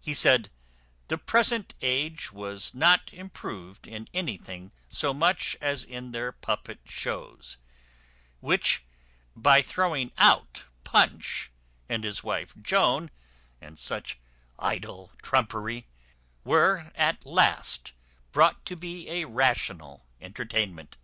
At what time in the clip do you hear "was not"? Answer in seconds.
2.32-3.12